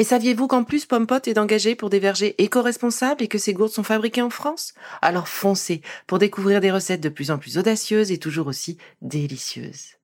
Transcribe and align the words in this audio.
Et 0.00 0.04
saviez-vous 0.04 0.46
qu'en 0.46 0.62
plus 0.62 0.86
Pompot 0.86 1.18
est 1.26 1.38
engagé 1.38 1.74
pour 1.74 1.90
des 1.90 1.98
vergers 1.98 2.36
éco-responsables 2.38 3.24
et 3.24 3.26
que 3.26 3.36
ces 3.36 3.52
gourdes 3.52 3.72
sont 3.72 3.82
fabriquées 3.82 4.22
en 4.22 4.30
France? 4.30 4.72
Alors 5.02 5.26
foncez 5.26 5.82
pour 6.06 6.20
découvrir 6.20 6.60
des 6.60 6.70
recettes 6.70 7.00
de 7.00 7.08
plus 7.08 7.32
en 7.32 7.38
plus 7.38 7.58
audacieuses 7.58 8.12
et 8.12 8.18
toujours 8.18 8.46
aussi 8.46 8.78
délicieuses. 9.02 9.96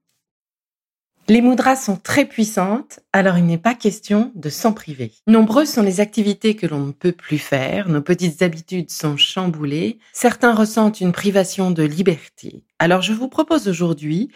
Les 1.29 1.41
moudras 1.41 1.77
sont 1.77 1.97
très 1.97 2.27
puissantes, 2.27 3.01
alors 3.13 3.39
il 3.39 3.47
n'est 3.47 3.57
pas 3.57 3.75
question 3.75 4.33
de 4.35 4.51
s'en 4.51 4.73
priver. 4.73 5.13
Nombreuses 5.29 5.71
sont 5.71 5.83
les 5.83 6.01
activités 6.01 6.55
que 6.55 6.67
l'on 6.67 6.81
ne 6.81 6.93
peut 6.93 7.13
plus 7.13 7.39
faire, 7.39 7.89
nos 7.89 8.03
petites 8.03 8.43
habitudes 8.43 8.91
sont 8.91 9.17
chamboulées, 9.17 10.01
certains 10.13 10.55
ressentent 10.55 11.01
une 11.01 11.13
privation 11.13 11.71
de 11.71 11.85
liberté. 11.85 12.65
Alors 12.79 13.01
je 13.01 13.15
vous 13.15 13.29
propose 13.29 13.69
aujourd'hui 13.69 14.29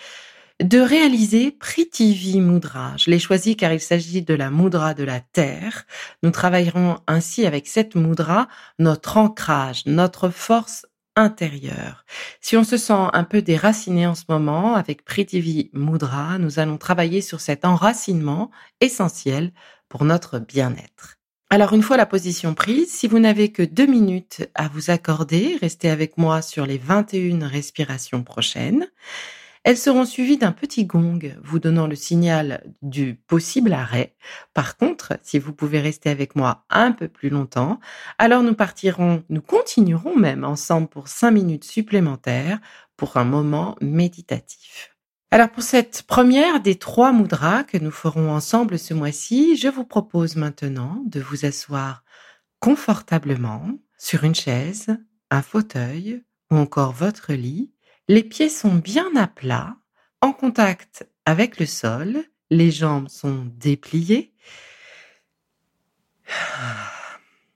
de 0.63 0.81
réaliser 0.81 1.53
Prithvi 1.53 2.41
Mudra. 2.41 2.97
Je 2.97 3.11
l'ai 3.11 3.19
choisi 3.19 3.57
car 3.57 3.73
il 3.73 3.81
s'agit 3.81 4.23
de 4.23 4.35
la 4.35 4.51
mudra 4.51 4.95
de 4.95 5.05
la 5.05 5.21
terre. 5.21 5.87
Nous 6.23 6.31
travaillerons 6.31 6.99
ainsi 7.07 7.47
avec 7.47 7.67
cette 7.67 7.95
mudra 7.95 8.49
notre 8.79 9.17
ancrage, 9.17 9.87
notre 9.87 10.31
force 10.31 10.87
intérieure. 11.15 12.05
Si 12.41 12.57
on 12.57 12.65
se 12.65 12.77
sent 12.77 13.09
un 13.13 13.25
peu 13.25 13.43
déraciné 13.43 14.07
en 14.07 14.15
ce 14.15 14.25
moment 14.29 14.75
avec 14.75 15.05
Prithvi 15.05 15.71
Mudra, 15.73 16.39
nous 16.39 16.59
allons 16.59 16.79
travailler 16.79 17.21
sur 17.21 17.41
cet 17.41 17.65
enracinement 17.65 18.51
essentiel 18.81 19.53
pour 19.89 20.05
notre 20.05 20.39
bien-être. 20.39 21.17
Alors 21.51 21.73
une 21.73 21.83
fois 21.83 21.97
la 21.97 22.05
position 22.05 22.55
prise, 22.55 22.91
si 22.91 23.09
vous 23.09 23.19
n'avez 23.19 23.51
que 23.53 23.63
deux 23.63 23.87
minutes 23.87 24.49
à 24.55 24.69
vous 24.69 24.91
accorder, 24.91 25.57
restez 25.61 25.89
avec 25.89 26.19
moi 26.19 26.43
sur 26.43 26.67
les 26.67 26.79
21 26.79 27.47
respirations 27.47 28.23
prochaines. 28.23 28.87
Elles 29.69 29.77
seront 29.77 30.07
suivies 30.07 30.39
d'un 30.39 30.53
petit 30.53 30.87
gong 30.87 31.19
vous 31.43 31.59
donnant 31.59 31.87
le 31.87 31.95
signal 31.95 32.65
du 32.81 33.17
possible 33.17 33.75
arrêt. 33.75 34.17
Par 34.55 34.79
contre, 34.79 35.19
si 35.23 35.39
vous 35.39 35.53
pouvez 35.53 35.79
rester 35.79 36.09
avec 36.09 36.37
moi 36.37 36.65
un 36.71 36.91
peu 36.91 37.07
plus 37.07 37.29
longtemps, 37.29 37.79
alors 38.17 38.43
nous 38.43 38.55
partirons, 38.55 39.25
nous 39.29 39.43
continuerons 39.43 40.17
même 40.17 40.43
ensemble 40.43 40.89
pour 40.89 41.09
cinq 41.09 41.33
minutes 41.33 41.65
supplémentaires 41.65 42.61
pour 42.97 43.19
un 43.19 43.25
moment 43.25 43.77
méditatif. 43.83 44.97
Alors 45.31 45.51
pour 45.51 45.63
cette 45.63 46.05
première 46.05 46.61
des 46.61 46.77
trois 46.77 47.13
mudras 47.13 47.63
que 47.63 47.77
nous 47.77 47.91
ferons 47.91 48.33
ensemble 48.33 48.79
ce 48.79 48.95
mois-ci, 48.95 49.59
je 49.59 49.69
vous 49.69 49.85
propose 49.85 50.37
maintenant 50.37 51.03
de 51.05 51.21
vous 51.21 51.45
asseoir 51.45 52.05
confortablement 52.59 53.69
sur 53.99 54.25
une 54.25 54.35
chaise, 54.35 54.87
un 55.31 55.43
fauteuil 55.43 56.25
ou 56.51 56.57
encore 56.57 56.93
votre 56.93 57.35
lit 57.35 57.71
les 58.09 58.23
pieds 58.23 58.49
sont 58.49 58.75
bien 58.75 59.15
à 59.17 59.27
plat, 59.27 59.77
en 60.23 60.33
contact 60.33 61.07
avec 61.27 61.61
le 61.61 61.67
sol, 61.67 62.25
les 62.51 62.71
jambes 62.71 63.09
sont 63.09 63.45
dépliées. 63.57 64.33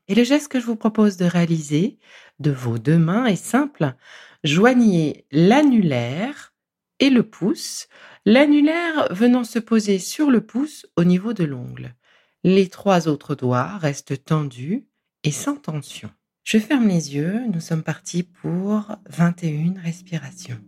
Et 0.08 0.14
le 0.14 0.24
geste 0.24 0.48
que 0.48 0.60
je 0.60 0.66
vous 0.66 0.76
propose 0.76 1.16
de 1.16 1.24
réaliser 1.24 1.98
de 2.38 2.50
vos 2.50 2.78
deux 2.78 2.98
mains 2.98 3.24
est 3.24 3.36
simple. 3.36 3.94
Joignez 4.44 5.26
l'annulaire 5.30 6.52
et 6.98 7.08
le 7.08 7.22
pouce, 7.22 7.88
l'annulaire 8.26 9.08
venant 9.10 9.44
se 9.44 9.58
poser 9.58 9.98
sur 9.98 10.30
le 10.30 10.44
pouce 10.44 10.86
au 10.96 11.04
niveau 11.04 11.32
de 11.32 11.44
l'ongle. 11.44 11.94
Les 12.44 12.68
trois 12.68 13.08
autres 13.08 13.34
doigts 13.34 13.78
restent 13.78 14.24
tendus 14.24 14.86
et 15.24 15.30
sans 15.30 15.56
tension. 15.56 16.10
Je 16.44 16.58
ferme 16.58 16.88
les 16.88 17.14
yeux, 17.14 17.46
nous 17.52 17.60
sommes 17.60 17.84
partis 17.84 18.24
pour 18.24 18.96
21 19.08 19.80
respirations. 19.80 20.58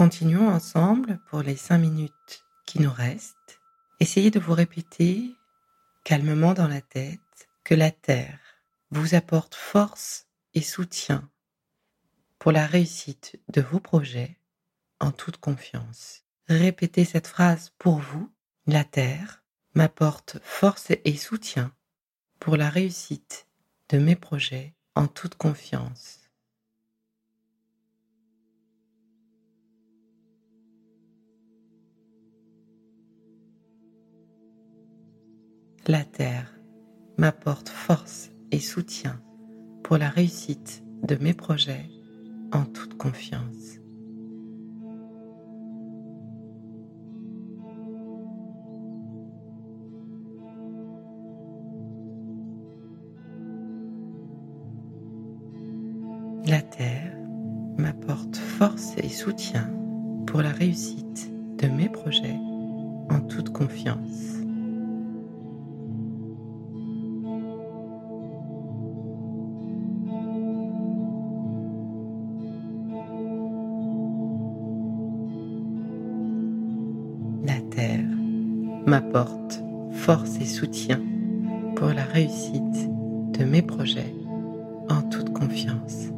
Continuons 0.00 0.48
ensemble 0.48 1.20
pour 1.26 1.42
les 1.42 1.56
cinq 1.56 1.76
minutes 1.76 2.46
qui 2.64 2.80
nous 2.80 2.90
restent. 2.90 3.60
Essayez 4.00 4.30
de 4.30 4.40
vous 4.40 4.54
répéter 4.54 5.34
calmement 6.04 6.54
dans 6.54 6.68
la 6.68 6.80
tête 6.80 7.20
que 7.64 7.74
la 7.74 7.90
Terre 7.90 8.38
vous 8.90 9.14
apporte 9.14 9.54
force 9.54 10.26
et 10.54 10.62
soutien 10.62 11.28
pour 12.38 12.50
la 12.50 12.64
réussite 12.64 13.38
de 13.52 13.60
vos 13.60 13.78
projets 13.78 14.38
en 15.00 15.12
toute 15.12 15.36
confiance. 15.36 16.24
Répétez 16.48 17.04
cette 17.04 17.26
phrase 17.26 17.74
pour 17.76 17.98
vous. 17.98 18.32
La 18.66 18.84
Terre 18.84 19.42
m'apporte 19.74 20.38
force 20.42 20.92
et 21.04 21.16
soutien 21.18 21.74
pour 22.38 22.56
la 22.56 22.70
réussite 22.70 23.46
de 23.90 23.98
mes 23.98 24.16
projets 24.16 24.72
en 24.94 25.08
toute 25.08 25.34
confiance. 25.34 26.19
La 35.90 36.04
Terre 36.04 36.54
m'apporte 37.18 37.68
force 37.68 38.30
et 38.52 38.60
soutien 38.60 39.20
pour 39.82 39.98
la 39.98 40.08
réussite 40.08 40.84
de 41.02 41.16
mes 41.16 41.34
projets 41.34 41.90
en 42.52 42.62
toute 42.64 42.96
confiance. 42.96 43.80
La 56.46 56.62
Terre 56.62 57.16
m'apporte 57.78 58.36
force 58.36 58.96
et 58.98 59.08
soutien 59.08 59.68
pour 60.28 60.40
la 60.40 60.50
réussite 60.50 61.32
de 61.58 61.66
mes 61.66 61.88
projets 61.88 62.38
en 63.10 63.18
toute 63.22 63.50
confiance. 63.50 64.39
M'apporte 78.90 79.62
force 79.92 80.40
et 80.40 80.44
soutien 80.44 81.00
pour 81.76 81.90
la 81.90 82.02
réussite 82.02 82.90
de 83.38 83.44
mes 83.44 83.62
projets 83.62 84.12
en 84.88 85.00
toute 85.02 85.32
confiance. 85.32 86.08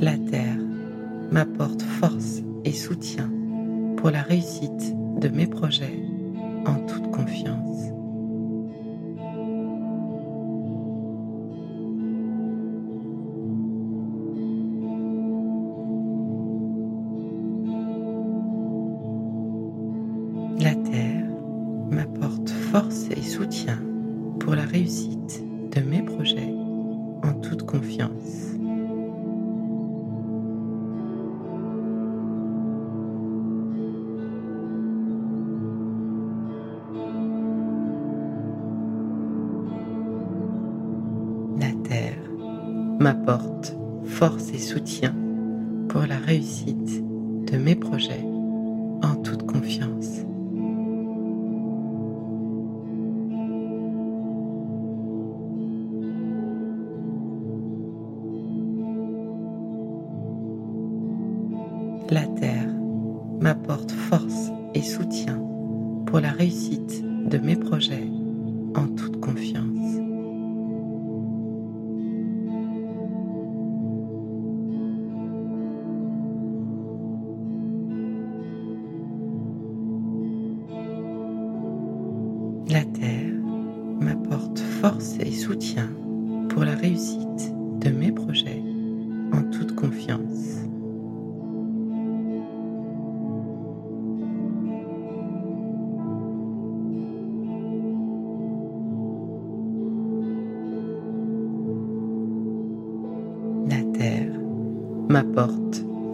La 0.00 0.18
Terre 0.28 0.58
m'apporte 1.30 1.82
force 1.82 2.42
et 2.64 2.72
soutien 2.72 3.30
pour 3.96 4.10
la 4.10 4.22
réussite 4.22 4.92
de 5.20 5.28
mes 5.28 5.46
projets 5.46 6.00
en 6.66 6.74
toute 6.86 7.12
confiance. 7.12 7.67
Et 23.16 23.22
soutien 23.22 23.78
pour 24.40 24.54
la 24.54 24.62
réussite 24.62 25.42
de 25.74 25.80
mes 25.80 26.02
projets 26.02 26.52
en 27.22 27.32
toute 27.40 27.64
confiance. 27.64 28.54
La 41.60 41.72
Terre 41.88 42.18
m'apporte 42.98 43.76
force 44.04 44.50
et 44.52 44.58
soutien 44.58 45.14
pour 45.88 46.02
la 46.02 46.18
réussite 46.18 47.02
de 47.50 47.56
mes 47.56 47.74
projets 47.74 48.24
La 62.10 62.26
Terre 62.26 62.70
m'apporte 63.38 63.90
force 63.90 64.50
et 64.74 64.80
soutien 64.80 65.38
pour 66.06 66.20
la 66.20 66.30
réussite 66.30 67.04
de 67.28 67.36
mes 67.36 67.54
projets 67.54 68.08
en 68.74 68.88
toute 68.88 69.20
confiance. 69.20 69.98
La 82.70 82.84
Terre 82.84 83.34
m'apporte 84.00 84.60
force 84.60 85.18
et 85.20 85.32
soutien 85.32 85.90
pour 86.48 86.64
la 86.64 86.74
réussite 86.74 87.52
de 87.80 87.90
mes 87.90 88.12
projets 88.12 88.67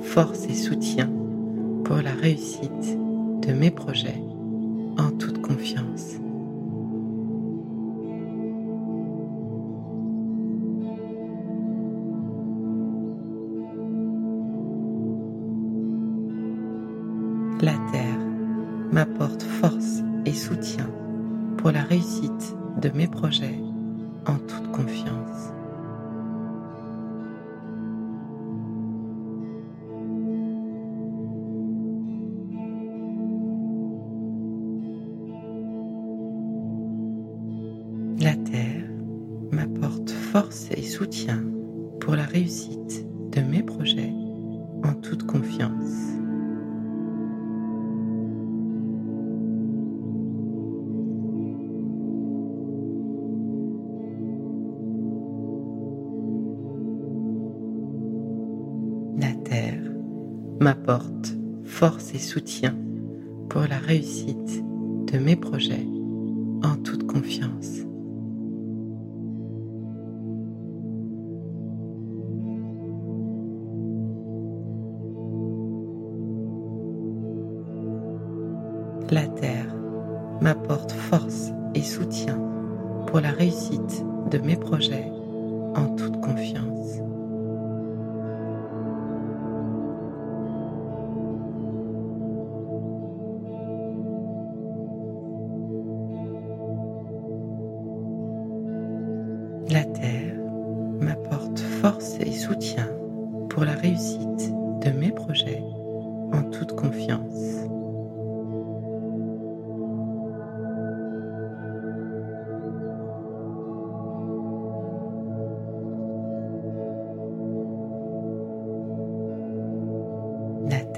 force 0.02 0.45
et 0.49 0.54
soutien 0.54 1.11
pour 1.85 1.97
la 1.97 2.12
réussite 2.12 2.99
de 3.47 3.52
mes 3.52 3.71
projets 3.71 4.23
en 4.99 5.11
toute 5.11 5.40
confiance. 5.40 6.16
La 17.61 17.73
Terre 17.93 18.19
m'apporte 18.93 19.43
force 19.43 20.02
et 20.26 20.35
soutien 20.35 20.90
pour 21.57 21.71
la 21.71 21.83
réussite 21.83 22.54
de 22.83 22.90
mes 22.90 23.07
projets 23.07 23.59
en 24.26 24.35
toute 24.35 24.71
confiance. 24.71 25.54
Et 40.76 40.83
soutien 40.83 41.43
pour 42.00 42.14
la 42.16 42.25
réussite 42.25 43.07
de 43.33 43.40
mes 43.40 43.62
projets 43.62 44.12
en 44.83 44.95
toute 44.95 45.25
confiance. 45.25 45.71
La 59.19 59.33
Terre 59.45 59.83
m'apporte 60.61 61.37
force 61.64 62.14
et 62.14 62.19
soutien 62.19 62.76
pour 63.49 63.62
la 63.62 63.78
réussite 63.78 64.64
de 65.12 65.19
mes 65.19 65.37
projets 65.37 65.87
en 66.62 66.76
toute 66.76 67.07
confiance. 67.07 67.85
la 79.11 79.27
Terre 79.27 79.67
m'apporte 80.41 80.93
force 80.93 81.53
et 81.75 81.83
soutien 81.83 82.39
pour 83.07 83.21
la 83.21 83.31
réussite 83.31 84.05
de 84.31 84.39
mes 84.39 84.57
projets 84.57 85.11
en 85.75 85.95
toute 85.97 86.21
confiance. 86.21 87.01
La 99.71 99.85
Terre 99.85 100.37
m'apporte 101.01 101.59
force 101.59 102.19
et 102.21 102.33
soutien 102.33 102.89
pour 103.49 103.65
la 103.65 103.73
réussite 103.73 104.53
de 104.85 104.91
mes 104.91 105.11
projets 105.11 105.63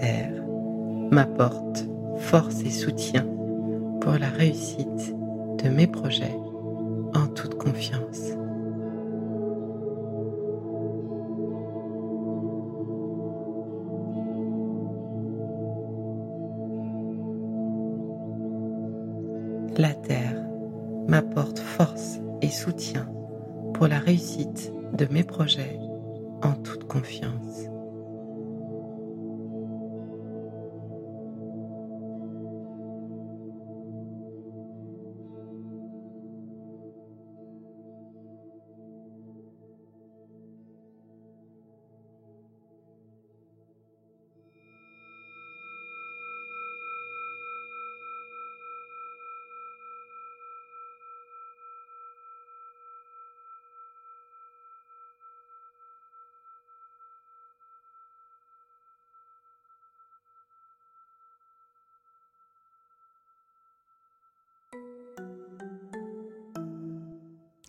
Terre 0.07 0.45
m'apporte 1.11 1.85
force 2.19 2.61
et 2.61 2.71
soutien 2.71 3.27
pour 4.01 4.13
la 4.13 4.29
réussite 4.29 5.17
de 5.65 5.69
mes 5.69 5.89
projets 5.89 6.37
en 7.13 7.27
toute 7.27 7.57
confiance. 7.57 8.31
La 19.77 19.93
Terre 19.93 20.41
m'apporte 21.09 21.59
force 21.59 22.21
et 22.43 22.51
soutien 22.51 23.09
pour 23.75 23.89
la 23.89 23.99
réussite 23.99 24.73
de 24.93 25.09
mes 25.11 25.25
projets 25.25 25.81
en 26.45 26.53
toute 26.53 26.85
confiance. 26.85 27.76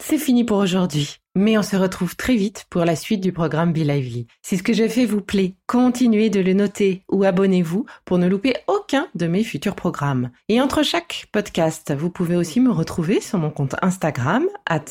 C'est 0.10 0.18
fini 0.18 0.46
pour 0.46 0.60
aujourd'hui. 0.60 1.18
Mais 1.36 1.58
on 1.58 1.62
se 1.62 1.76
retrouve 1.76 2.16
très 2.16 2.38
vite 2.38 2.66
pour 2.70 2.86
la 2.86 2.96
suite 2.96 3.20
du 3.20 3.34
programme 3.34 3.74
Be 3.74 3.80
Lively. 3.80 4.26
Si 4.42 4.56
ce 4.56 4.64
que 4.64 4.72
je 4.72 4.88
fais 4.88 5.06
vous 5.06 5.20
plaît, 5.20 5.56
continuez 5.68 6.30
de 6.30 6.40
le 6.40 6.54
noter 6.54 7.04
ou 7.12 7.26
abonnez-vous 7.26 7.86
pour 8.06 8.18
ne 8.18 8.28
louper 8.28 8.56
aucun 8.68 9.08
de 9.16 9.28
mes 9.28 9.44
futurs 9.44 9.76
programmes. 9.76 10.32
Et 10.48 10.62
entre 10.62 10.82
chaque 10.82 11.28
podcast, 11.34 11.94
vous 11.94 12.10
pouvez 12.10 12.38
aussi 12.38 12.62
me 12.62 12.72
retrouver 12.72 13.20
sur 13.20 13.38
mon 13.38 13.50
compte 13.50 13.76
Instagram, 13.82 14.46
at 14.66 14.86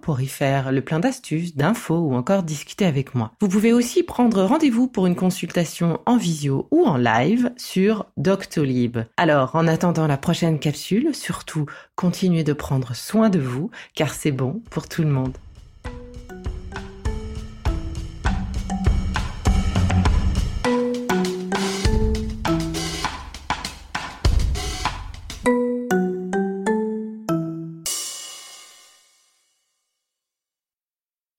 pour 0.00 0.20
y 0.20 0.26
faire 0.26 0.70
le 0.70 0.80
plein 0.80 1.00
d'astuces, 1.00 1.56
d'infos 1.56 1.98
ou 1.98 2.14
encore 2.14 2.44
discuter 2.44 2.84
avec 2.84 3.16
moi. 3.16 3.32
Vous 3.40 3.48
pouvez 3.48 3.72
aussi 3.72 4.04
prendre 4.04 4.44
rendez-vous 4.44 4.86
pour 4.86 5.06
une 5.06 5.16
consultation 5.16 6.00
en 6.06 6.16
visio 6.16 6.68
ou 6.70 6.84
en 6.84 6.96
live 6.96 7.50
sur 7.56 8.06
Doctolib. 8.16 8.98
Alors, 9.16 9.56
en 9.56 9.66
attendant 9.66 10.06
la 10.06 10.16
prochaine 10.16 10.60
capsule, 10.60 11.14
surtout, 11.14 11.66
continuez 11.96 12.44
de 12.44 12.52
prendre 12.52 12.94
soin 12.94 13.28
de 13.28 13.40
vous, 13.40 13.70
car 13.94 14.14
c'est 14.14 14.32
bon 14.32 14.62
pour 14.70 14.88
tout 14.88 15.02
le 15.02 15.08
monde. 15.08 15.36